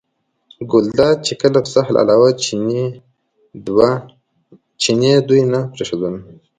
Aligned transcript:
ګلداد 0.71 1.17
چې 1.25 1.33
کله 1.41 1.57
پسه 1.63 1.79
حلالاوه 1.87 2.29
چیني 4.83 5.13
دوی 5.29 5.41
نه 5.53 5.59
پرېښودل. 5.73 6.15